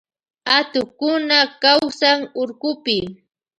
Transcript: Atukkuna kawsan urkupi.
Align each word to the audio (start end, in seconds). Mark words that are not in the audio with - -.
Atukkuna 0.57 1.39
kawsan 1.61 2.19
urkupi. 2.41 2.97